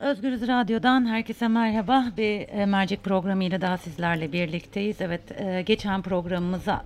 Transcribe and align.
Özgürüz 0.00 0.48
Radyo'dan 0.48 1.06
herkese 1.06 1.48
merhaba. 1.48 2.04
Bir 2.16 2.48
e, 2.48 2.66
mercek 2.66 3.04
programıyla 3.04 3.60
daha 3.60 3.76
sizlerle 3.76 4.32
birlikteyiz. 4.32 5.00
Evet, 5.00 5.40
e, 5.40 5.62
geçen 5.62 6.02
programımıza 6.02 6.84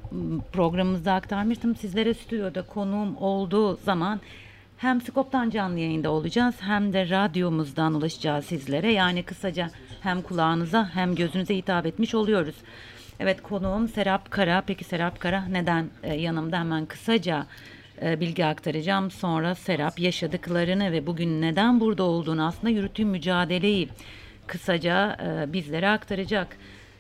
programımızda 0.52 1.12
aktarmıştım. 1.14 1.76
Sizlere 1.76 2.14
stüdyoda 2.14 2.62
konuğum 2.62 3.16
olduğu 3.16 3.76
zaman 3.76 4.20
hem 4.76 5.00
Skop'tan 5.00 5.50
canlı 5.50 5.78
yayında 5.78 6.10
olacağız 6.10 6.54
hem 6.60 6.92
de 6.92 7.10
radyomuzdan 7.10 7.95
ulaşacağız 7.95 8.45
sizlere. 8.45 8.93
Yani 8.93 9.22
kısaca 9.22 9.70
hem 10.00 10.22
kulağınıza 10.22 10.90
hem 10.95 11.14
gözünüze 11.14 11.56
hitap 11.56 11.86
etmiş 11.86 12.14
oluyoruz. 12.14 12.56
Evet 13.20 13.42
konuğum 13.42 13.88
Serap 13.88 14.30
Kara. 14.30 14.62
Peki 14.66 14.84
Serap 14.84 15.20
Kara 15.20 15.45
neden 15.45 15.86
e, 16.02 16.14
yanımda 16.14 16.58
hemen 16.58 16.86
kısaca 16.86 17.46
bilgi 18.03 18.45
aktaracağım. 18.45 19.11
Sonra 19.11 19.55
Serap 19.55 20.00
yaşadıklarını 20.00 20.93
ve 20.93 21.07
bugün 21.07 21.43
neden 21.43 21.80
burada 21.80 22.03
olduğunu 22.03 22.46
aslında 22.46 22.71
yürüttüğü 22.71 23.05
mücadeleyi 23.05 23.89
kısaca 24.46 25.17
e, 25.22 25.53
bizlere 25.53 25.89
aktaracak. 25.89 26.57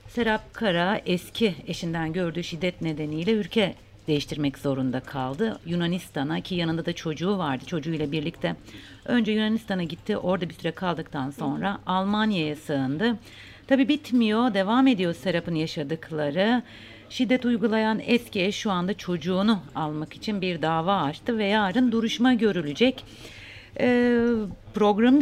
Serap 0.08 0.54
Kara 0.54 1.00
eski 1.06 1.54
eşinden 1.66 2.12
gördüğü 2.12 2.44
şiddet 2.44 2.82
nedeniyle 2.82 3.32
ülke 3.32 3.74
değiştirmek 4.06 4.58
zorunda 4.58 5.00
kaldı. 5.00 5.60
Yunanistan'a 5.66 6.40
ki 6.40 6.54
yanında 6.54 6.86
da 6.86 6.92
çocuğu 6.92 7.38
vardı 7.38 7.64
çocuğuyla 7.66 8.12
birlikte. 8.12 8.56
Önce 9.04 9.32
Yunanistan'a 9.32 9.82
gitti 9.82 10.16
orada 10.16 10.48
bir 10.48 10.54
süre 10.54 10.70
kaldıktan 10.70 11.30
sonra 11.30 11.78
Almanya'ya 11.86 12.56
sığındı. 12.56 13.16
Tabi 13.66 13.88
bitmiyor 13.88 14.54
devam 14.54 14.86
ediyor 14.86 15.14
Serap'ın 15.14 15.54
yaşadıkları. 15.54 16.62
Şiddet 17.10 17.44
uygulayan 17.44 18.00
eski 18.06 18.44
eş 18.44 18.56
şu 18.56 18.70
anda 18.70 18.94
çocuğunu 18.94 19.60
almak 19.74 20.14
için 20.14 20.40
bir 20.40 20.62
dava 20.62 20.96
açtı 20.96 21.38
ve 21.38 21.44
yarın 21.44 21.92
duruşma 21.92 22.34
görülecek. 22.34 23.04
Ee, 23.80 24.18
program, 24.74 25.20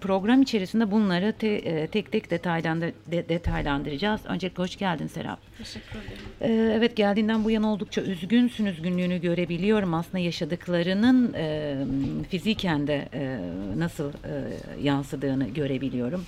program 0.00 0.42
içerisinde 0.42 0.90
bunları 0.90 1.32
te, 1.32 1.48
e, 1.48 1.86
tek 1.86 2.12
tek 2.12 2.30
detaylandır, 2.30 2.92
de, 3.10 3.28
detaylandıracağız. 3.28 4.20
Öncelikle 4.26 4.62
hoş 4.62 4.76
geldin 4.76 5.06
Serap. 5.06 5.38
Teşekkür 5.58 5.98
ederim. 5.98 6.18
Ee, 6.40 6.76
evet 6.76 6.96
geldiğinden 6.96 7.44
bu 7.44 7.50
yana 7.50 7.72
oldukça 7.72 8.02
üzgünsün. 8.02 8.66
Üzgünlüğünü 8.66 9.20
görebiliyorum. 9.20 9.94
Aslında 9.94 10.18
yaşadıklarının 10.18 11.34
e, 11.34 11.76
fiziken 12.28 12.86
de 12.86 13.08
e, 13.14 13.38
nasıl 13.78 14.08
e, 14.08 14.12
yansıdığını 14.82 15.48
görebiliyorum. 15.48 16.24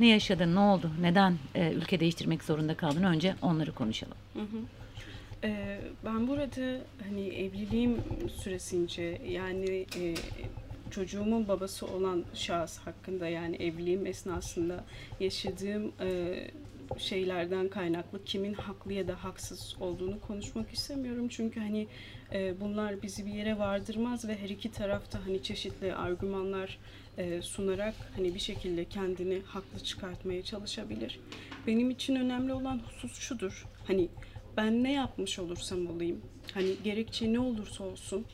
Ne 0.00 0.08
yaşadın, 0.08 0.54
ne 0.54 0.58
oldu, 0.58 0.90
neden 1.00 1.36
e, 1.54 1.72
ülke 1.72 2.00
değiştirmek 2.00 2.44
zorunda 2.44 2.74
kaldın? 2.74 3.02
Önce 3.02 3.34
onları 3.42 3.72
konuşalım. 3.72 4.16
Hı 4.34 4.40
hı. 4.40 4.58
Ee, 5.44 5.80
ben 6.04 6.28
burada 6.28 6.80
hani 7.08 7.28
evliliğim 7.28 7.96
süresince 8.42 9.20
yani 9.28 9.86
e, 10.00 10.14
çocuğumun 10.90 11.48
babası 11.48 11.86
olan 11.86 12.24
şahıs 12.34 12.78
hakkında 12.78 13.28
yani 13.28 13.56
evliliğim 13.56 14.06
esnasında 14.06 14.84
yaşadığım 15.20 15.92
e, 16.00 16.34
şeylerden 16.98 17.68
kaynaklı 17.68 18.24
kimin 18.24 18.54
haklı 18.54 18.92
ya 18.92 19.08
da 19.08 19.24
haksız 19.24 19.76
olduğunu 19.80 20.20
konuşmak 20.20 20.72
istemiyorum. 20.72 21.28
Çünkü 21.28 21.60
hani 21.60 21.86
e, 22.32 22.60
bunlar 22.60 23.02
bizi 23.02 23.26
bir 23.26 23.32
yere 23.32 23.58
vardırmaz 23.58 24.28
ve 24.28 24.38
her 24.38 24.48
iki 24.48 24.72
tarafta 24.72 25.26
hani 25.26 25.42
çeşitli 25.42 25.94
argümanlar 25.94 26.78
e, 27.18 27.42
sunarak 27.42 27.94
hani 28.16 28.34
bir 28.34 28.40
şekilde 28.40 28.84
kendini 28.84 29.40
haklı 29.46 29.80
çıkartmaya 29.80 30.42
çalışabilir. 30.42 31.20
Benim 31.66 31.90
için 31.90 32.16
önemli 32.16 32.52
olan 32.52 32.80
husus 32.86 33.18
şudur. 33.18 33.66
Hani 33.86 34.08
ben 34.56 34.84
ne 34.84 34.92
yapmış 34.92 35.38
olursam 35.38 35.86
olayım, 35.86 36.20
hani 36.54 36.74
gerekçe 36.84 37.32
ne 37.32 37.38
olursa 37.38 37.84
olsun 37.84 38.24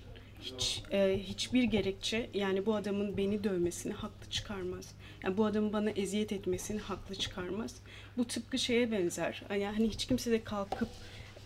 hiç 0.41 0.83
e, 0.93 1.19
hiçbir 1.23 1.63
gerekçe 1.63 2.31
yani 2.35 2.67
bu 2.67 2.75
adamın 2.75 3.17
beni 3.17 3.45
dövmesini 3.45 3.93
haklı 3.93 4.31
çıkarmaz. 4.31 4.95
Yani 5.25 5.37
bu 5.37 5.47
adamın 5.47 5.73
bana 5.73 5.91
eziyet 5.91 6.33
etmesini 6.33 6.81
haklı 6.81 7.15
çıkarmaz. 7.15 7.77
Bu 8.17 8.25
tıpkı 8.25 8.59
şeye 8.59 8.93
benzer. 8.93 9.43
Yani 9.51 9.65
hani 9.65 9.89
hiç 9.89 10.07
kimse 10.07 10.31
de 10.31 10.45
kalkıp 10.45 10.89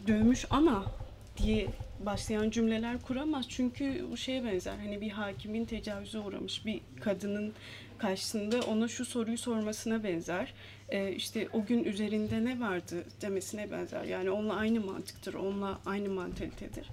dövmüş 0.06 0.44
ama 0.50 0.84
diye 1.38 1.66
başlayan 2.06 2.50
cümleler 2.50 3.02
kuramaz. 3.02 3.46
Çünkü 3.48 4.06
bu 4.10 4.16
şeye 4.16 4.44
benzer. 4.44 4.76
Hani 4.76 5.00
bir 5.00 5.10
hakimin 5.10 5.64
tecavüze 5.64 6.18
uğramış 6.18 6.66
bir 6.66 6.80
kadının 7.00 7.52
karşısında 7.98 8.60
ona 8.60 8.88
şu 8.88 9.04
soruyu 9.04 9.38
sormasına 9.38 10.04
benzer. 10.04 10.54
Ee, 10.88 11.12
işte 11.12 11.48
o 11.52 11.64
gün 11.64 11.84
üzerinde 11.84 12.44
ne 12.44 12.60
vardı 12.60 13.04
demesine 13.20 13.70
benzer. 13.70 14.04
Yani 14.04 14.30
onunla 14.30 14.54
aynı 14.54 14.80
mantıktır, 14.80 15.34
onunla 15.34 15.78
aynı 15.86 16.08
mantalitedir. 16.08 16.88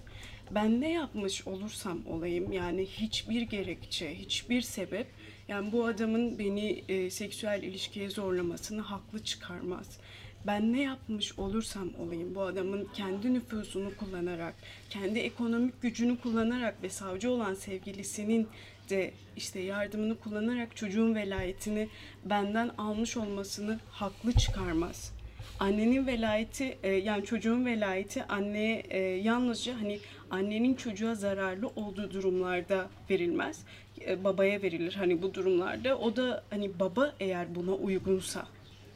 Ben 0.52 0.82
ne 0.82 0.92
yapmış 0.92 1.48
olursam 1.48 2.00
olayım 2.08 2.52
yani 2.52 2.86
hiçbir 2.86 3.42
gerekçe, 3.42 4.16
hiçbir 4.16 4.62
sebep 4.62 5.08
yani 5.48 5.72
bu 5.72 5.86
adamın 5.86 6.40
beni 6.40 6.84
e, 6.90 7.10
seksüel 7.10 7.64
ilişkiye 7.64 8.10
zorlamasını 8.10 8.82
haklı 8.82 9.24
çıkarmaz 9.24 10.00
ben 10.48 10.74
ne 10.74 10.82
yapmış 10.82 11.40
olursam 11.40 11.90
olayım 12.00 12.36
bu 12.36 12.42
adamın 12.42 12.88
kendi 12.94 13.34
nüfusunu 13.34 13.96
kullanarak, 13.98 14.56
kendi 14.90 15.20
ekonomik 15.20 15.82
gücünü 15.82 16.18
kullanarak 16.18 16.84
ve 16.84 16.90
savcı 16.90 17.32
olan 17.32 17.54
sevgilisinin 17.54 18.48
de 18.90 19.12
işte 19.38 19.60
yardımını 19.60 20.20
kullanarak 20.20 20.76
çocuğun 20.76 21.16
velayetini 21.16 21.90
benden 22.26 22.72
almış 22.78 23.18
olmasını 23.18 23.80
haklı 23.92 24.34
çıkarmaz. 24.34 25.14
Annenin 25.60 26.08
velayeti 26.08 26.78
e, 26.84 26.90
yani 26.92 27.26
çocuğun 27.26 27.66
velayeti 27.66 28.24
anneye 28.24 28.84
e, 28.90 29.00
yalnızca 29.00 29.82
hani 29.82 30.00
annenin 30.32 30.76
çocuğa 30.76 31.16
zararlı 31.16 31.68
olduğu 31.68 32.12
durumlarda 32.12 32.90
verilmez. 33.10 33.64
E, 34.08 34.24
babaya 34.24 34.62
verilir 34.62 34.94
hani 34.94 35.22
bu 35.22 35.34
durumlarda. 35.34 35.98
O 35.98 36.16
da 36.16 36.44
hani 36.50 36.80
baba 36.80 37.14
eğer 37.20 37.56
buna 37.56 37.72
uygunsa 37.72 38.48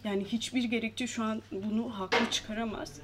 yani 0.03 0.23
hiçbir 0.23 0.63
gerekçe 0.63 1.07
şu 1.07 1.23
an 1.23 1.41
bunu 1.51 1.99
haklı 1.99 2.31
çıkaramaz. 2.31 2.99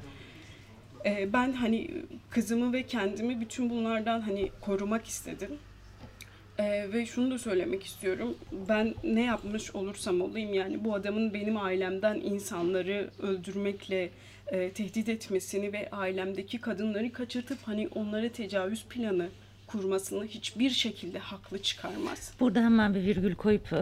Ee, 1.05 1.33
ben 1.33 1.51
hani 1.51 1.91
kızımı 2.29 2.73
ve 2.73 2.83
kendimi 2.83 3.41
bütün 3.41 3.69
bunlardan 3.69 4.21
hani 4.21 4.49
korumak 4.61 5.05
istedim. 5.05 5.49
Ee, 6.59 6.93
ve 6.93 7.05
şunu 7.05 7.31
da 7.31 7.39
söylemek 7.39 7.83
istiyorum. 7.83 8.37
Ben 8.69 8.95
ne 9.03 9.23
yapmış 9.23 9.75
olursam 9.75 10.21
olayım 10.21 10.53
yani 10.53 10.83
bu 10.83 10.93
adamın 10.95 11.33
benim 11.33 11.57
ailemden 11.57 12.15
insanları 12.15 13.09
öldürmekle 13.19 14.09
e, 14.47 14.69
tehdit 14.69 15.09
etmesini 15.09 15.73
ve 15.73 15.89
ailemdeki 15.91 16.61
kadınları 16.61 17.11
kaçırtıp 17.11 17.57
hani 17.63 17.87
onlara 17.95 18.29
tecavüz 18.29 18.85
planı 18.85 19.27
kurmasını 19.67 20.25
hiçbir 20.25 20.69
şekilde 20.69 21.19
haklı 21.19 21.61
çıkarmaz. 21.61 22.33
Burada 22.39 22.59
hemen 22.59 22.95
bir 22.95 23.03
virgül 23.03 23.35
koyup 23.35 23.73
e, 23.73 23.77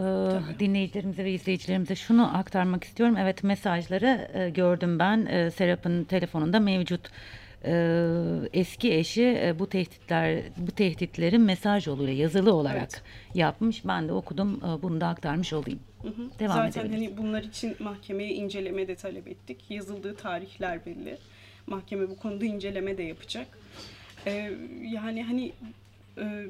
dinleyicilerimize 0.60 1.26
ve 1.26 1.32
izleyicilerimize 1.32 1.96
şunu 1.96 2.38
aktarmak 2.38 2.84
istiyorum. 2.84 3.18
Evet 3.20 3.44
mesajları 3.44 4.30
e, 4.34 4.50
gördüm 4.50 5.00
ben. 5.00 5.26
E, 5.26 5.52
Serap'ın 5.52 6.04
telefonunda 6.04 6.60
mevcut. 6.60 7.02
E, 7.66 8.04
eski 8.54 8.94
eşi 8.94 9.24
e, 9.24 9.60
bu 9.60 9.70
tehditler 9.70 10.44
bu 10.58 10.72
tehditleri 10.72 11.40
mesaj 11.40 11.88
yoluyla 11.88 12.14
yazılı 12.14 12.54
olarak 12.54 12.78
evet. 12.78 13.04
yapmış. 13.34 13.86
Ben 13.86 14.08
de 14.08 14.14
okudum. 14.14 14.62
E, 14.64 14.82
bunu 14.82 15.02
da 15.02 15.08
aktarmış 15.08 15.54
olayım. 15.54 15.80
Hı 16.02 16.08
hı. 16.08 16.40
Devam 16.40 16.58
Zaten 16.58 16.90
hani 16.90 17.18
bunlar 17.18 17.44
için 17.44 17.76
mahkemeye 17.80 18.34
inceleme 18.34 18.88
de 18.88 18.96
talep 18.96 19.28
ettik. 19.28 19.58
Yazıldığı 19.70 20.16
tarihler 20.16 20.86
belli. 20.86 21.18
Mahkeme 21.68 22.10
bu 22.10 22.18
konuda 22.18 22.46
inceleme 22.46 22.98
de 22.98 23.04
yapacak. 23.04 23.48
Ee, 24.26 24.52
yani 24.82 25.24
hani 25.24 25.52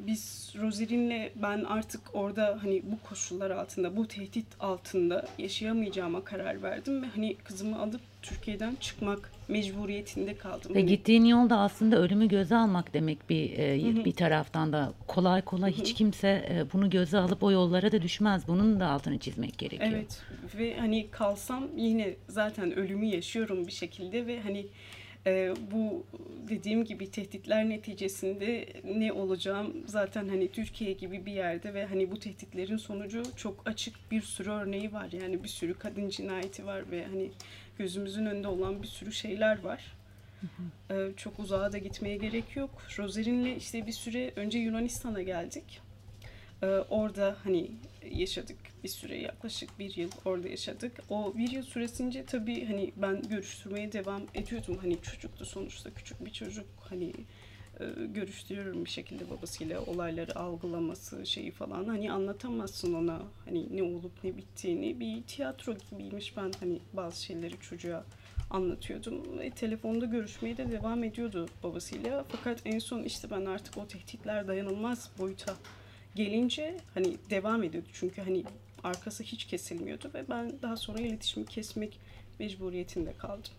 biz 0.07 0.53
Roserin'le 0.61 1.29
ben 1.35 1.63
artık 1.63 2.01
orada 2.13 2.59
hani 2.61 2.81
bu 2.83 3.09
koşullar 3.09 3.51
altında, 3.51 3.97
bu 3.97 4.07
tehdit 4.07 4.45
altında 4.59 5.25
yaşayamayacağıma 5.37 6.23
karar 6.23 6.63
verdim 6.63 7.01
ve 7.01 7.07
hani 7.07 7.35
kızımı 7.35 7.81
alıp 7.81 8.01
Türkiye'den 8.21 8.75
çıkmak 8.79 9.31
mecburiyetinde 9.47 10.37
kaldım. 10.37 10.75
Ve 10.75 10.79
hani... 10.79 10.89
gittiğin 10.89 11.25
yolda 11.25 11.57
aslında 11.57 11.97
ölümü 11.97 12.27
göze 12.27 12.55
almak 12.55 12.93
demek 12.93 13.29
bir 13.29 13.59
e, 13.59 14.05
bir 14.05 14.11
taraftan 14.11 14.73
da 14.73 14.93
kolay 15.07 15.41
kolay 15.41 15.71
hiç 15.71 15.93
kimse 15.93 16.27
e, 16.27 16.65
bunu 16.73 16.89
göze 16.89 17.17
alıp 17.17 17.43
o 17.43 17.51
yollara 17.51 17.91
da 17.91 18.01
düşmez. 18.01 18.47
Bunun 18.47 18.79
da 18.79 18.87
altını 18.87 19.17
çizmek 19.19 19.57
gerekiyor. 19.57 19.91
Evet 19.93 20.21
ve 20.57 20.77
hani 20.79 21.07
kalsam 21.11 21.67
yine 21.77 22.15
zaten 22.27 22.75
ölümü 22.75 23.05
yaşıyorum 23.05 23.67
bir 23.67 23.71
şekilde 23.71 24.27
ve 24.27 24.41
hani 24.41 24.65
e, 25.27 25.53
bu 25.71 26.05
dediğim 26.49 26.85
gibi 26.85 27.11
tehditler 27.11 27.69
neticesinde 27.69 28.65
ne 28.83 29.13
olacağım 29.13 29.73
zaten 29.85 30.27
hani 30.27 30.51
Türkiye 30.51 30.93
gibi 30.93 31.25
bir 31.25 31.31
yerde 31.31 31.73
ve 31.73 31.85
hani 31.85 32.11
bu 32.11 32.19
tehditlerin 32.19 32.77
sonucu 32.77 33.23
çok 33.35 33.61
açık 33.65 34.11
bir 34.11 34.21
sürü 34.21 34.49
örneği 34.49 34.93
var. 34.93 35.11
Yani 35.11 35.43
bir 35.43 35.49
sürü 35.49 35.73
kadın 35.73 36.09
cinayeti 36.09 36.65
var 36.65 36.91
ve 36.91 37.05
hani 37.05 37.31
gözümüzün 37.77 38.25
önünde 38.25 38.47
olan 38.47 38.81
bir 38.83 38.87
sürü 38.87 39.11
şeyler 39.11 39.63
var. 39.63 39.97
Ee, 40.91 41.11
çok 41.17 41.39
uzağa 41.39 41.71
da 41.71 41.77
gitmeye 41.77 42.17
gerek 42.17 42.55
yok. 42.55 42.69
Roserin'le 42.97 43.55
işte 43.57 43.87
bir 43.87 43.91
süre 43.91 44.31
önce 44.35 44.59
Yunanistan'a 44.59 45.21
geldik. 45.21 45.81
Ee, 46.63 46.65
orada 46.67 47.37
hani 47.43 47.71
yaşadık 48.11 48.57
bir 48.83 48.89
süre 48.89 49.17
yaklaşık 49.17 49.79
bir 49.79 49.95
yıl 49.95 50.09
orada 50.25 50.47
yaşadık. 50.47 50.91
O 51.09 51.33
bir 51.37 51.51
yıl 51.51 51.63
süresince 51.63 52.25
tabii 52.25 52.65
hani 52.65 52.91
ben 52.95 53.21
görüştürmeye 53.21 53.91
devam 53.91 54.21
ediyordum. 54.35 54.77
Hani 54.81 55.01
çocuktu 55.01 55.45
sonuçta 55.45 55.93
küçük 55.93 56.25
bir 56.25 56.31
çocuk 56.31 56.65
hani 56.89 57.13
e, 57.79 57.85
görüştürüyorum 58.05 58.85
bir 58.85 58.89
şekilde 58.89 59.29
babasıyla 59.29 59.81
olayları 59.81 60.39
algılaması 60.39 61.25
şeyi 61.25 61.51
falan. 61.51 61.85
Hani 61.85 62.11
anlatamazsın 62.11 62.93
ona 62.93 63.21
hani 63.45 63.77
ne 63.77 63.83
olup 63.83 64.23
ne 64.23 64.37
bittiğini. 64.37 64.99
Bir 64.99 65.23
tiyatro 65.23 65.75
gibiymiş 65.91 66.37
ben 66.37 66.51
hani 66.59 66.79
bazı 66.93 67.23
şeyleri 67.23 67.59
çocuğa 67.59 68.03
anlatıyordum. 68.49 69.41
E, 69.41 69.51
telefonda 69.51 70.05
görüşmeye 70.05 70.57
de 70.57 70.71
devam 70.71 71.03
ediyordu 71.03 71.47
babasıyla. 71.63 72.25
Fakat 72.29 72.61
en 72.65 72.79
son 72.79 73.03
işte 73.03 73.31
ben 73.31 73.45
artık 73.45 73.77
o 73.77 73.87
tehditler 73.87 74.47
dayanılmaz 74.47 75.09
boyuta 75.19 75.55
gelince 76.17 76.77
hani 76.93 77.17
devam 77.29 77.63
ediyordu. 77.63 77.87
Çünkü 77.93 78.21
hani 78.21 78.43
arkası 78.83 79.23
hiç 79.23 79.45
kesilmiyordu 79.45 80.11
ve 80.13 80.23
ben 80.29 80.51
daha 80.61 80.75
sonra 80.75 80.99
iletişimi 80.99 81.45
kesmek 81.45 81.99
mecburiyetinde 82.39 83.13
kaldım. 83.13 83.51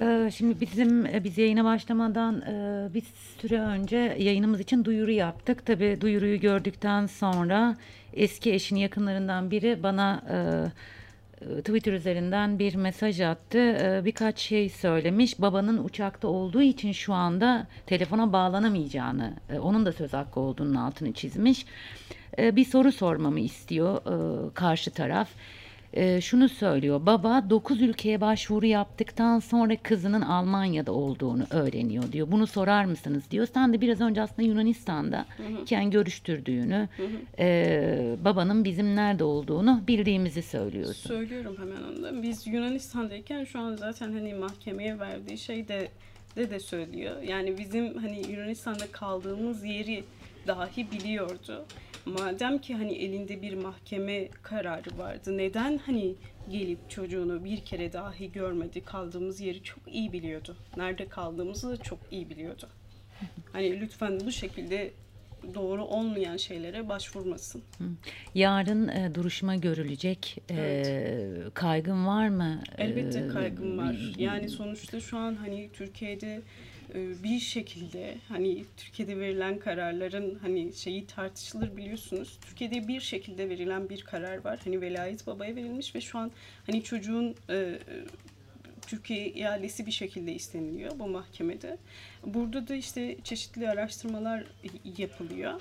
Ee, 0.00 0.30
Şimdi 0.30 0.60
bizim 0.60 1.06
e, 1.06 1.24
biz 1.24 1.38
yayına 1.38 1.64
başlamadan 1.64 2.40
e, 2.40 2.88
bir 2.94 3.02
süre 3.40 3.60
önce 3.60 3.96
yayınımız 4.18 4.60
için 4.60 4.84
duyuru 4.84 5.10
yaptık. 5.10 5.66
Tabii 5.66 5.98
duyuruyu 6.00 6.40
gördükten 6.40 7.06
sonra 7.06 7.76
eski 8.12 8.52
eşinin 8.52 8.80
yakınlarından 8.80 9.50
biri 9.50 9.82
bana 9.82 10.22
e, 10.30 10.36
Twitter 11.40 11.92
üzerinden 11.92 12.58
bir 12.58 12.74
mesaj 12.74 13.20
attı. 13.20 13.58
E, 13.58 14.02
Birkaç 14.04 14.38
şey 14.38 14.68
söylemiş. 14.68 15.40
Babanın 15.40 15.84
uçakta 15.84 16.28
olduğu 16.28 16.62
için 16.62 16.92
şu 16.92 17.14
anda 17.14 17.66
telefona 17.86 18.32
bağlanamayacağını, 18.32 19.34
e, 19.50 19.58
onun 19.58 19.86
da 19.86 19.92
söz 19.92 20.12
hakkı 20.12 20.40
olduğunun 20.40 20.74
altını 20.74 21.12
çizmiş. 21.12 21.66
E, 22.38 22.56
Bir 22.56 22.64
soru 22.64 22.92
sormamı 22.92 23.40
istiyor 23.40 23.96
e, 23.96 24.54
karşı 24.54 24.90
taraf. 24.90 25.28
Ee, 25.96 26.20
şunu 26.20 26.48
söylüyor. 26.48 27.06
Baba 27.06 27.50
9 27.50 27.82
ülkeye 27.82 28.20
başvuru 28.20 28.66
yaptıktan 28.66 29.38
sonra 29.38 29.76
kızının 29.82 30.20
Almanya'da 30.20 30.92
olduğunu 30.92 31.42
öğreniyor 31.50 32.12
diyor. 32.12 32.30
Bunu 32.30 32.46
sorar 32.46 32.84
mısınız 32.84 33.30
diyor. 33.30 33.46
Sen 33.54 33.72
de 33.72 33.80
biraz 33.80 34.00
önce 34.00 34.22
aslında 34.22 34.48
Yunanistan'da 34.48 35.26
iken 35.62 35.90
görüştürdüğünü, 35.90 36.88
e, 37.38 38.16
babanın 38.24 38.64
bizim 38.64 38.96
nerede 38.96 39.24
olduğunu 39.24 39.82
bildiğimizi 39.88 40.42
söylüyorsun. 40.42 41.08
Söylüyorum 41.08 41.56
hemen 41.58 41.82
onu 41.92 42.02
da. 42.02 42.22
Biz 42.22 42.46
Yunanistan'dayken 42.46 43.44
şu 43.44 43.60
an 43.60 43.76
zaten 43.76 44.12
hani 44.12 44.34
mahkemeye 44.34 44.98
verdiği 44.98 45.38
şey 45.38 45.68
de 45.68 45.88
de 46.36 46.50
de 46.50 46.60
söylüyor. 46.60 47.22
Yani 47.22 47.58
bizim 47.58 47.98
hani 47.98 48.32
Yunanistan'da 48.32 48.86
kaldığımız 48.92 49.64
yeri 49.64 50.04
dahi 50.46 50.90
biliyordu. 50.90 51.64
Madem 52.06 52.58
ki 52.58 52.74
hani 52.74 52.92
elinde 52.92 53.42
bir 53.42 53.54
mahkeme 53.54 54.28
kararı 54.42 54.98
vardı. 54.98 55.38
Neden 55.38 55.78
hani 55.78 56.14
gelip 56.50 56.90
çocuğunu 56.90 57.44
bir 57.44 57.60
kere 57.60 57.92
dahi 57.92 58.32
görmedi? 58.32 58.80
Kaldığımız 58.84 59.40
yeri 59.40 59.62
çok 59.62 59.78
iyi 59.92 60.12
biliyordu. 60.12 60.56
Nerede 60.76 61.08
kaldığımızı 61.08 61.70
da 61.70 61.76
çok 61.76 61.98
iyi 62.10 62.30
biliyordu. 62.30 62.68
Hani 63.52 63.80
lütfen 63.80 64.20
bu 64.26 64.32
şekilde 64.32 64.90
doğru 65.54 65.84
olmayan 65.84 66.36
şeylere 66.36 66.88
başvurmasın. 66.88 67.62
Yarın 68.34 68.88
e, 68.88 69.14
duruşma 69.14 69.56
görülecek. 69.56 70.38
E, 70.50 70.82
kaygın 71.54 72.06
var 72.06 72.28
mı? 72.28 72.60
Elbette 72.78 73.18
E, 73.18 73.28
kaygım 73.28 73.78
var. 73.78 74.12
Yani 74.18 74.48
sonuçta 74.48 75.00
şu 75.00 75.18
an 75.18 75.34
hani 75.34 75.70
Türkiye'de 75.72 76.34
e, 76.34 76.40
bir 76.94 77.40
şekilde 77.40 78.18
hani 78.28 78.64
Türkiye'de 78.76 79.18
verilen 79.20 79.58
kararların 79.58 80.38
hani 80.42 80.72
şeyi 80.72 81.06
tartışılır 81.06 81.76
biliyorsunuz. 81.76 82.38
Türkiye'de 82.40 82.88
bir 82.88 83.00
şekilde 83.00 83.48
verilen 83.48 83.88
bir 83.88 84.02
karar 84.02 84.44
var. 84.44 84.60
Hani 84.64 84.80
velayet 84.80 85.26
babaya 85.26 85.56
verilmiş 85.56 85.94
ve 85.94 86.00
şu 86.00 86.18
an 86.18 86.30
hani 86.66 86.82
çocuğun 86.82 87.34
e, 87.50 87.78
Türkiye 88.86 89.28
iadesi 89.28 89.86
bir 89.86 89.92
şekilde 89.92 90.32
isteniliyor 90.32 90.98
bu 90.98 91.08
mahkemede. 91.08 91.78
Burada 92.24 92.68
da 92.68 92.74
işte 92.74 93.16
çeşitli 93.24 93.68
araştırmalar 93.68 94.44
yapılıyor. 94.98 95.60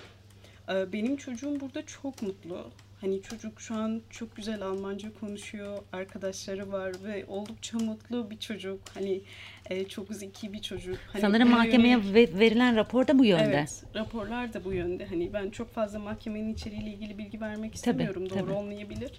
E, 0.69 0.93
Benim 0.93 1.17
çocuğum 1.17 1.59
burada 1.59 1.85
çok 1.85 2.21
mutlu. 2.21 2.71
Hani 3.05 3.21
çocuk 3.21 3.61
şu 3.61 3.75
an 3.75 4.01
çok 4.09 4.35
güzel 4.35 4.61
Almanca 4.61 5.09
konuşuyor, 5.19 5.77
arkadaşları 5.93 6.71
var 6.71 6.91
ve 7.03 7.25
oldukça 7.25 7.77
mutlu 7.77 8.29
bir 8.29 8.37
çocuk. 8.37 8.79
Hani 8.93 9.21
e, 9.69 9.87
çok 9.87 10.13
zeki 10.13 10.53
bir 10.53 10.61
çocuk. 10.61 10.97
Hani 11.13 11.21
Sanırım 11.21 11.49
mahkemeye 11.49 11.97
yönelik- 11.97 12.13
ve- 12.13 12.39
verilen 12.39 12.75
rapor 12.75 13.07
da 13.07 13.19
bu 13.19 13.25
yönde. 13.25 13.43
Evet, 13.43 13.83
raporlar 13.95 14.53
da 14.53 14.63
bu 14.65 14.73
yönde. 14.73 15.05
Hani 15.05 15.33
ben 15.33 15.49
çok 15.49 15.73
fazla 15.73 15.99
mahkemenin 15.99 16.53
içeriğiyle 16.53 16.89
ilgili 16.89 17.17
bilgi 17.17 17.41
vermek 17.41 17.75
istemiyorum. 17.75 18.29
Doğru 18.29 18.39
tabii. 18.39 18.51
olmayabilir. 18.51 19.11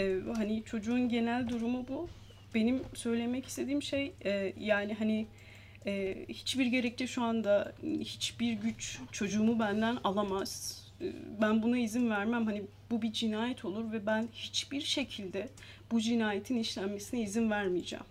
Ee, 0.00 0.16
hani 0.36 0.62
çocuğun 0.64 1.08
genel 1.08 1.48
durumu 1.48 1.88
bu. 1.88 2.08
Benim 2.54 2.82
söylemek 2.94 3.46
istediğim 3.46 3.82
şey 3.82 4.12
e, 4.24 4.52
yani 4.60 4.94
hani 4.94 5.26
e, 5.86 6.16
hiçbir 6.28 6.66
gerekçe 6.66 7.06
şu 7.06 7.22
anda 7.22 7.72
hiçbir 8.00 8.52
güç 8.52 8.98
çocuğumu 9.12 9.58
benden 9.60 9.98
alamaz. 10.04 10.80
Ben 11.40 11.62
buna 11.62 11.78
izin 11.78 12.10
vermem. 12.10 12.46
Hani 12.46 12.62
bu 12.90 13.02
bir 13.02 13.12
cinayet 13.12 13.64
olur 13.64 13.92
ve 13.92 14.06
ben 14.06 14.28
hiçbir 14.32 14.80
şekilde 14.80 15.48
bu 15.90 16.00
cinayetin 16.00 16.58
işlenmesine 16.58 17.22
izin 17.22 17.50
vermeyeceğim. 17.50 18.04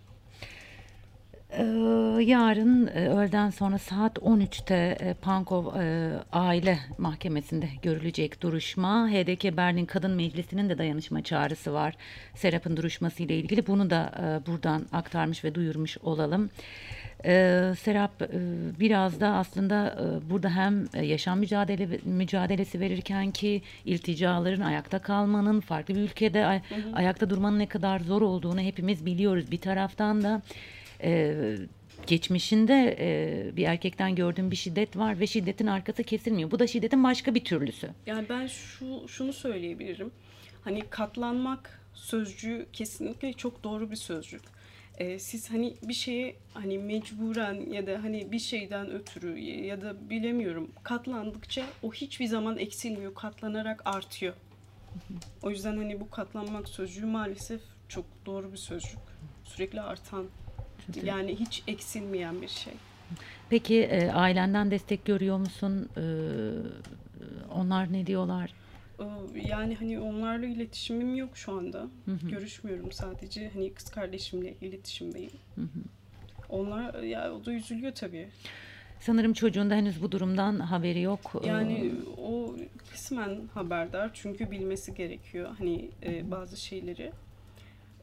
Ee, 1.52 1.64
yarın 2.22 2.88
e, 2.88 3.10
öğleden 3.10 3.50
sonra 3.50 3.78
saat 3.78 4.18
13'te 4.18 4.98
e, 5.00 5.14
Pankov 5.14 5.76
e, 5.76 6.14
Aile 6.32 6.80
Mahkemesi'nde 6.98 7.70
görülecek 7.82 8.42
duruşma. 8.42 9.10
HDK 9.10 9.58
Berlin 9.58 9.86
Kadın 9.86 10.12
Meclisi'nin 10.12 10.70
de 10.70 10.78
dayanışma 10.78 11.24
çağrısı 11.24 11.74
var. 11.74 11.96
Serap'ın 12.36 12.78
duruşması 12.78 13.24
ile 13.24 13.36
ilgili. 13.38 13.68
Bunu 13.68 13.90
da 13.90 14.12
buradan 14.48 14.86
aktarmış 14.92 15.44
ve 15.44 15.56
duyurmuş 15.56 15.98
olalım. 15.98 16.50
Ee, 17.26 17.74
Serap 17.80 18.22
e, 18.22 18.28
biraz 18.80 19.20
da 19.20 19.28
aslında 19.28 19.98
e, 20.02 20.30
burada 20.30 20.50
hem 20.50 20.86
e, 20.94 21.06
yaşam 21.06 21.40
mücadele 21.40 22.00
mücadelesi 22.06 22.80
verirken 22.80 23.32
ki 23.32 23.62
ilticaların 23.86 24.62
ayakta 24.62 25.00
kalmanın 25.00 25.60
farklı 25.60 25.96
bir 25.96 26.00
ülkede 26.00 26.46
ay- 26.46 26.62
ayakta 26.94 27.30
durmanın 27.30 27.60
ne 27.60 27.66
kadar 27.68 28.00
zor 28.00 28.22
olduğunu 28.22 28.60
hepimiz 28.62 29.06
biliyoruz. 29.06 29.52
Bir 29.52 29.58
taraftan 29.58 30.24
da 30.24 30.42
e, 31.04 31.36
geçmişinde 32.08 32.96
e, 33.00 33.58
bir 33.58 33.64
erkekten 33.64 34.16
gördüğüm 34.16 34.52
bir 34.52 34.56
şiddet 34.56 34.98
var 34.98 35.20
ve 35.20 35.28
şiddetin 35.28 35.68
arkası 35.68 36.04
kesilmiyor. 36.04 36.52
Bu 36.52 36.60
da 36.60 36.68
şiddetin 36.68 37.04
başka 37.04 37.36
bir 37.36 37.44
türlüsü. 37.44 37.90
Yani 38.06 38.26
ben 38.30 38.48
şu 38.48 39.08
şunu 39.08 39.34
söyleyebilirim. 39.34 40.12
Hani 40.64 40.82
katlanmak 40.90 41.80
sözcüğü 41.94 42.66
kesinlikle 42.74 43.34
çok 43.34 43.64
doğru 43.64 43.92
bir 43.92 43.96
sözcük. 43.96 44.42
Ee, 45.00 45.20
siz 45.20 45.52
hani 45.52 45.76
bir 45.84 45.94
şeye 45.94 46.36
hani 46.54 46.78
mecburen 46.78 47.72
ya 47.72 47.88
da 47.88 48.04
hani 48.04 48.32
bir 48.32 48.40
şeyden 48.40 48.92
ötürü 48.92 49.40
ya 49.40 49.82
da 49.82 50.10
bilemiyorum 50.10 50.72
katlandıkça 50.84 51.66
o 51.84 51.94
hiçbir 51.94 52.26
zaman 52.26 52.58
eksilmiyor. 52.58 53.14
Katlanarak 53.14 53.82
artıyor. 53.86 54.34
O 55.44 55.50
yüzden 55.50 55.78
hani 55.78 56.00
bu 56.00 56.10
katlanmak 56.10 56.70
sözcüğü 56.70 57.06
maalesef 57.06 57.62
çok 57.88 58.06
doğru 58.26 58.52
bir 58.52 58.58
sözcük. 58.58 59.00
Sürekli 59.44 59.82
artan 59.82 60.26
yani 61.04 61.36
hiç 61.40 61.64
eksilmeyen 61.68 62.42
bir 62.42 62.48
şey. 62.48 62.74
Peki 63.50 63.82
e, 63.82 64.12
ailenden 64.12 64.72
destek 64.72 65.06
görüyor 65.06 65.38
musun? 65.38 65.90
Ee, 65.98 66.02
onlar 67.54 67.94
ne 67.94 68.08
diyorlar? 68.08 68.54
Ee, 69.00 69.04
Yani 69.48 69.76
hani 69.76 70.00
onlarla 70.00 70.46
iletişimim 70.46 71.16
yok 71.16 71.38
şu 71.38 71.52
anda. 71.52 71.88
Görüşmüyorum 72.30 72.92
sadece. 72.92 73.50
Hani 73.50 73.74
kız 73.74 73.90
kardeşimle 73.90 74.54
iletişimdeyim. 74.62 75.32
Onlar 76.50 77.04
ya 77.04 77.34
o 77.34 77.46
da 77.46 77.52
üzülüyor 77.54 77.92
tabii. 77.96 78.28
Sanırım 79.00 79.34
çocuğun 79.34 79.70
da 79.70 79.76
henüz 79.76 80.02
bu 80.02 80.12
durumdan 80.12 80.60
haberi 80.60 81.02
yok. 81.02 81.42
Ee, 81.44 81.48
Yani 81.48 81.92
o 82.18 82.56
kısmen 82.92 83.40
haberdar 83.54 84.12
çünkü 84.14 84.52
bilmesi 84.52 84.94
gerekiyor 84.94 85.50
hani 85.58 85.90
e, 86.04 86.32
bazı 86.32 86.58
şeyleri. 86.58 87.12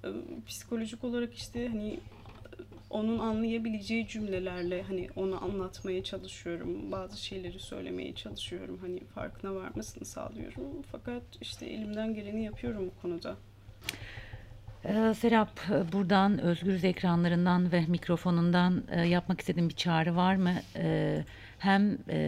E, 0.04 0.08
psikolojik 0.46 1.04
olarak 1.04 1.34
işte 1.34 1.68
hani 1.68 2.00
onun 2.90 3.18
anlayabileceği 3.18 4.08
cümlelerle 4.08 4.82
hani 4.82 5.08
ona 5.16 5.36
anlatmaya 5.36 6.04
çalışıyorum. 6.04 6.92
Bazı 6.92 7.24
şeyleri 7.24 7.60
söylemeye 7.60 8.14
çalışıyorum. 8.14 8.78
Hani 8.80 9.00
farkına 9.04 9.54
varmasını 9.54 10.04
sağlıyorum. 10.04 10.82
Fakat 10.92 11.22
işte 11.40 11.66
elimden 11.66 12.14
geleni 12.14 12.44
yapıyorum 12.44 12.90
bu 12.96 13.02
konuda. 13.02 13.36
Ee, 14.84 15.14
Serap, 15.14 15.60
buradan 15.92 16.38
Özgürüz 16.38 16.84
ekranlarından 16.84 17.72
ve 17.72 17.84
mikrofonundan 17.88 18.82
e, 18.90 19.00
yapmak 19.00 19.40
istediğin 19.40 19.68
bir 19.68 19.74
çağrı 19.74 20.16
var 20.16 20.36
mı? 20.36 20.52
Ee, 20.76 21.24
hem 21.58 21.98
e, 22.08 22.20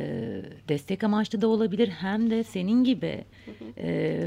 destek 0.69 1.05
amaçlı 1.05 1.41
da 1.41 1.49
olabilir 1.49 1.89
hem 1.89 2.31
de 2.31 2.45
senin 2.45 2.85
gibi 2.85 3.25
e, 3.79 4.21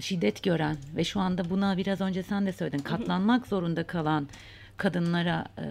şiddet 0.00 0.42
gören 0.42 0.76
ve 0.96 1.04
şu 1.04 1.20
anda 1.20 1.50
buna 1.50 1.76
biraz 1.76 2.00
önce 2.00 2.22
sen 2.22 2.46
de 2.46 2.52
söyledin 2.52 2.78
katlanmak 2.78 3.46
zorunda 3.46 3.84
kalan 3.84 4.28
kadınlara 4.78 5.44
e, 5.58 5.64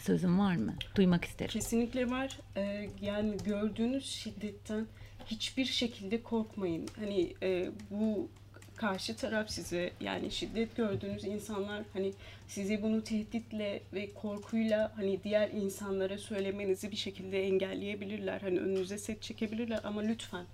sözün 0.00 0.38
var 0.38 0.56
mı? 0.56 0.74
Duymak 0.96 1.24
isterim. 1.24 1.50
Kesinlikle 1.52 2.10
var. 2.10 2.38
Ee, 2.56 2.88
yani 3.02 3.36
gördüğünüz 3.44 4.06
şiddetten 4.06 4.86
hiçbir 5.26 5.64
şekilde 5.64 6.22
korkmayın. 6.22 6.88
Hani 6.98 7.34
e, 7.42 7.70
bu 7.90 8.28
karşı 8.76 9.16
taraf 9.16 9.50
size 9.50 9.90
yani 10.00 10.30
şiddet 10.30 10.76
gördüğünüz 10.76 11.24
insanlar 11.24 11.82
hani 11.92 12.12
size 12.48 12.82
bunu 12.82 13.04
tehditle 13.04 13.80
ve 13.92 14.14
korkuyla 14.14 14.92
hani 14.96 15.24
diğer 15.24 15.50
insanlara 15.50 16.18
söylemenizi 16.18 16.90
bir 16.90 16.96
şekilde 16.96 17.46
engelleyebilirler. 17.46 18.40
Hani 18.40 18.60
önünüze 18.60 18.98
set 18.98 19.22
çekebilirler 19.22 19.80
ama 19.84 20.00
lütfen 20.00 20.44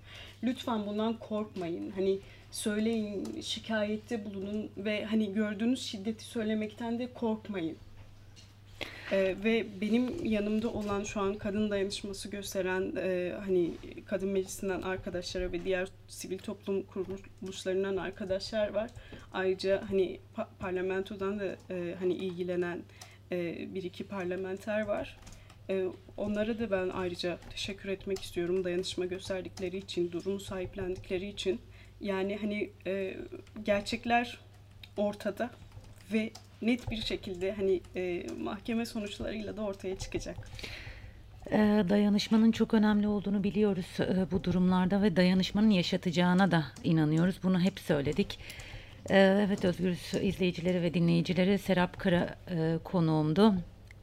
lütfen 0.43 0.85
bundan 0.85 1.19
korkmayın. 1.19 1.91
Hani 1.91 2.19
söyleyin, 2.51 3.41
şikayette 3.41 4.25
bulunun 4.25 4.69
ve 4.77 5.05
hani 5.05 5.33
gördüğünüz 5.33 5.85
şiddeti 5.85 6.23
söylemekten 6.23 6.99
de 6.99 7.13
korkmayın. 7.13 7.77
Ee, 9.11 9.35
ve 9.43 9.65
benim 9.81 10.25
yanımda 10.25 10.69
olan 10.69 11.03
şu 11.03 11.21
an 11.21 11.33
kadın 11.33 11.69
dayanışması 11.69 12.29
gösteren 12.29 12.93
e, 12.97 13.33
hani 13.45 13.71
kadın 14.05 14.29
meclisinden 14.29 14.81
arkadaşlara 14.81 15.51
ve 15.51 15.65
diğer 15.65 15.87
sivil 16.07 16.37
toplum 16.37 16.83
kuruluşlarından 16.83 17.97
arkadaşlar 17.97 18.73
var. 18.73 18.89
Ayrıca 19.33 19.83
hani 19.89 20.19
pa- 20.37 20.47
parlamentodan 20.59 21.39
da 21.39 21.45
e, 21.69 21.95
hani 21.99 22.13
ilgilenen 22.13 22.81
e, 23.31 23.67
bir 23.73 23.83
iki 23.83 24.03
parlamenter 24.03 24.81
var. 24.81 25.17
E, 25.69 25.85
onlara 26.17 26.59
da 26.59 26.71
ben 26.71 26.89
ayrıca 26.89 27.37
teşekkür 27.49 27.89
etmek 27.89 28.21
istiyorum 28.21 28.63
dayanışma 28.63 29.05
gösterdikleri 29.05 29.77
için, 29.77 30.11
durumu 30.11 30.39
sahiplendikleri 30.39 31.27
için. 31.27 31.61
Yani 32.01 32.37
hani 32.37 32.69
e, 32.85 33.17
gerçekler 33.63 34.39
ortada 34.97 35.49
ve 36.13 36.31
net 36.61 36.91
bir 36.91 37.01
şekilde 37.01 37.51
hani 37.51 37.81
e, 37.95 38.25
mahkeme 38.39 38.85
sonuçlarıyla 38.85 39.57
da 39.57 39.61
ortaya 39.61 39.95
çıkacak. 39.95 40.37
E, 41.51 41.57
dayanışmanın 41.89 42.51
çok 42.51 42.73
önemli 42.73 43.07
olduğunu 43.07 43.43
biliyoruz 43.43 43.99
e, 43.99 44.31
bu 44.31 44.43
durumlarda 44.43 45.01
ve 45.01 45.15
dayanışmanın 45.15 45.69
yaşatacağına 45.69 46.51
da 46.51 46.65
inanıyoruz. 46.83 47.35
Bunu 47.43 47.59
hep 47.59 47.79
söyledik. 47.79 48.39
E, 49.09 49.17
evet 49.17 49.65
Özgür 49.65 50.21
izleyicileri 50.21 50.81
ve 50.81 50.93
dinleyicileri 50.93 51.59
Serap 51.59 51.99
Kara 51.99 52.35
e, 52.49 52.77
konuğumdu. 52.83 53.53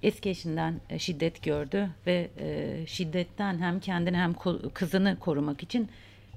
Eski 0.02 0.30
eşinden 0.30 0.80
e, 0.90 0.99
şiddet 0.99 1.42
gördü 1.42 1.88
ve 2.06 2.30
şiddetten 2.87 3.59
hem 3.59 3.80
kendini 3.80 4.16
hem 4.16 4.35
kızını 4.75 5.18
korumak 5.18 5.62
için 5.62 5.88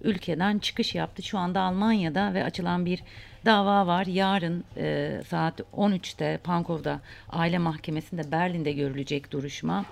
ülkeden 0.05 0.59
çıkış 0.59 0.95
yaptı. 0.95 1.23
Şu 1.23 1.37
anda 1.37 1.61
Almanya'da 1.61 2.33
ve 2.33 2.43
açılan 2.43 2.85
bir 2.85 3.03
dava 3.45 3.87
var. 3.87 4.05
Yarın 4.05 4.63
e, 4.77 5.21
saat 5.27 5.59
13'te 5.59 6.39
Pankov'da 6.43 6.99
aile 7.29 7.57
mahkemesinde 7.57 8.31
Berlin'de 8.31 8.71
görülecek 8.71 9.31
duruşma. 9.31 9.85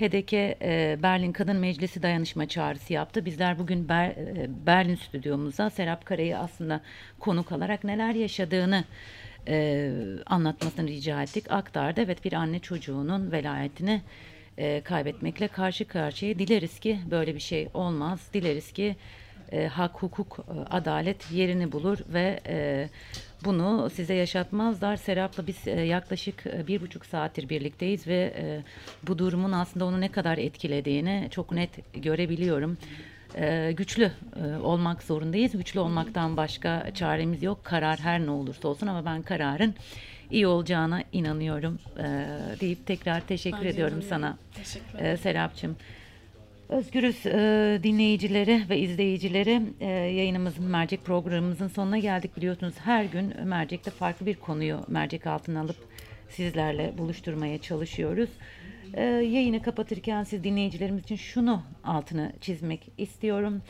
HDK 0.00 0.32
e, 0.32 0.98
Berlin 1.02 1.32
Kadın 1.32 1.56
Meclisi 1.56 2.02
dayanışma 2.02 2.48
çağrısı 2.48 2.92
yaptı. 2.92 3.24
Bizler 3.24 3.58
bugün 3.58 3.88
Ber- 3.88 4.42
e, 4.42 4.66
Berlin 4.66 4.94
stüdyomuza 4.94 5.70
Serap 5.70 6.06
Kara'yı 6.06 6.38
aslında 6.38 6.80
konuk 7.18 7.52
alarak 7.52 7.84
neler 7.84 8.14
yaşadığını 8.14 8.84
e, 9.48 9.90
anlatmasını 10.26 10.88
rica 10.88 11.22
ettik. 11.22 11.44
Aktardı. 11.50 12.00
Evet 12.00 12.24
bir 12.24 12.32
anne 12.32 12.58
çocuğunun 12.58 13.32
velayetini 13.32 14.02
e, 14.58 14.80
kaybetmekle 14.80 15.48
karşı 15.48 15.84
karşıya. 15.84 16.38
Dileriz 16.38 16.80
ki 16.80 16.98
böyle 17.10 17.34
bir 17.34 17.40
şey 17.40 17.68
olmaz. 17.74 18.28
Dileriz 18.34 18.72
ki 18.72 18.96
e, 19.52 19.66
hak, 19.66 20.02
hukuk, 20.02 20.38
e, 20.38 20.74
adalet 20.74 21.30
yerini 21.32 21.72
bulur 21.72 21.98
ve 22.08 22.40
e, 22.46 22.88
bunu 23.44 23.90
size 23.90 24.14
yaşatmazlar. 24.14 24.96
Serap'la 24.96 25.46
biz 25.46 25.68
e, 25.68 25.70
yaklaşık 25.80 26.46
e, 26.46 26.66
bir 26.66 26.80
buçuk 26.80 27.06
saattir 27.06 27.48
birlikteyiz 27.48 28.06
ve 28.06 28.34
e, 28.36 28.60
bu 29.06 29.18
durumun 29.18 29.52
aslında 29.52 29.84
onu 29.84 30.00
ne 30.00 30.08
kadar 30.08 30.38
etkilediğini 30.38 31.28
çok 31.30 31.52
net 31.52 31.70
görebiliyorum. 31.94 32.78
E, 33.34 33.72
güçlü 33.76 34.12
e, 34.44 34.56
olmak 34.56 35.02
zorundayız. 35.02 35.52
Güçlü 35.52 35.80
olmaktan 35.80 36.36
başka 36.36 36.90
çaremiz 36.94 37.42
yok. 37.42 37.64
Karar 37.64 37.98
her 37.98 38.20
ne 38.20 38.30
olursa 38.30 38.68
olsun 38.68 38.86
ama 38.86 39.04
ben 39.04 39.22
kararın 39.22 39.74
iyi 40.30 40.46
olacağına 40.46 41.02
inanıyorum 41.12 41.78
e, 41.98 42.04
deyip 42.60 42.86
tekrar 42.86 43.20
teşekkür 43.20 43.60
Ben 43.60 43.66
ediyorum 43.66 43.98
inanıyorum. 44.00 44.08
sana 44.08 44.38
Teşekkür 44.54 44.98
e. 44.98 45.16
Serap'cığım. 45.16 45.76
Özgürüz 46.68 47.26
e, 47.26 47.80
dinleyicileri 47.82 48.64
ve 48.70 48.78
izleyicileri 48.78 49.62
e, 49.80 49.86
yayınımızın 49.90 50.64
mercek 50.64 51.04
programımızın 51.04 51.68
sonuna 51.68 51.98
geldik 51.98 52.36
biliyorsunuz 52.36 52.74
her 52.84 53.04
gün 53.04 53.34
mercekte 53.44 53.90
farklı 53.90 54.26
bir 54.26 54.34
konuyu 54.34 54.80
mercek 54.88 55.26
altına 55.26 55.60
alıp 55.60 55.76
sizlerle 56.28 56.98
buluşturmaya 56.98 57.58
çalışıyoruz. 57.58 58.30
E, 58.94 59.02
yayını 59.04 59.62
kapatırken 59.62 60.22
siz 60.24 60.44
dinleyicilerimiz 60.44 61.04
için 61.04 61.16
şunu 61.16 61.62
altını 61.84 62.32
çizmek 62.40 62.88
istiyorum. 62.98 63.62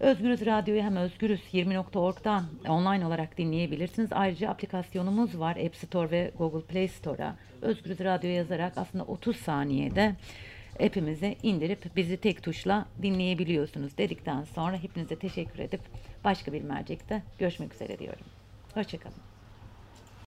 Özgürüz 0.00 0.46
Radyo'yu 0.46 0.82
hem 0.82 0.96
Özgürüz 0.96 1.40
20.org'dan 1.52 2.44
online 2.68 3.06
olarak 3.06 3.38
dinleyebilirsiniz. 3.38 4.12
Ayrıca 4.12 4.48
aplikasyonumuz 4.50 5.38
var 5.38 5.56
App 5.56 5.76
Store 5.76 6.10
ve 6.10 6.30
Google 6.38 6.66
Play 6.66 6.88
Store'a. 6.88 7.36
Özgürüz 7.62 8.00
Radyo 8.00 8.30
yazarak 8.30 8.72
aslında 8.76 9.04
30 9.04 9.36
saniyede 9.36 10.14
app'imizi 10.80 11.36
indirip 11.42 11.96
bizi 11.96 12.16
tek 12.16 12.42
tuşla 12.42 12.86
dinleyebiliyorsunuz 13.02 13.98
dedikten 13.98 14.44
sonra 14.44 14.76
hepinize 14.76 15.16
teşekkür 15.16 15.58
edip 15.58 15.80
başka 16.24 16.52
bir 16.52 16.62
mercekte 16.62 17.22
görüşmek 17.38 17.74
üzere 17.74 17.98
diyorum. 17.98 18.26
Hoşçakalın. 18.74 19.27